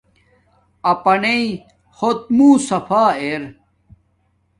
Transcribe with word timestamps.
اپناݵ 0.91 1.43
ہوت 1.97 2.19
منہ 2.35 2.57
صفا 2.67 3.03
ارا 3.19 3.39